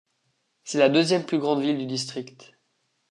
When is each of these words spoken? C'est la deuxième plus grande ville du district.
C'est 0.63 0.79
la 0.79 0.89
deuxième 0.89 1.23
plus 1.27 1.37
grande 1.37 1.61
ville 1.61 1.77
du 1.77 1.85
district. 1.85 2.53